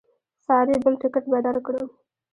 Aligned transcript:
ساري 0.45 0.75
بل 0.83 0.93
ټکټ 1.01 1.23
به 1.31 1.39
درکړم. 1.45 1.87